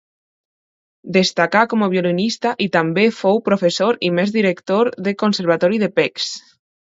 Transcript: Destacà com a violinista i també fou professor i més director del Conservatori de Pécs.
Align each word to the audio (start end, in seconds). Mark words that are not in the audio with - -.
Destacà 1.17 1.61
com 1.73 1.85
a 1.87 1.89
violinista 1.93 2.53
i 2.65 2.67
també 2.77 3.03
fou 3.19 3.37
professor 3.51 4.01
i 4.09 4.11
més 4.21 4.35
director 4.39 4.91
del 5.09 5.17
Conservatori 5.25 5.81
de 5.85 5.93
Pécs. 6.01 6.33